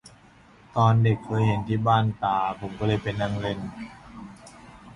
[0.75, 3.59] ตอนเด็กเคยเห็นที่บ้านตา ผมก็ไปนั่งเล่น